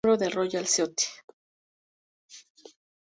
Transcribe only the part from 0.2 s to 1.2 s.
de la Royal Society.